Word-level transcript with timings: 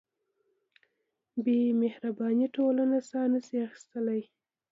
بېمهربانۍ 1.43 2.47
ټولنه 2.55 2.97
ساه 3.09 3.25
نهشي 3.33 3.57
اخیستلی. 3.67 4.21